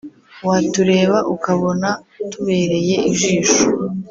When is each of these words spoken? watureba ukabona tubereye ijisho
watureba 0.47 1.17
ukabona 1.35 1.89
tubereye 2.31 2.95
ijisho 3.11 3.63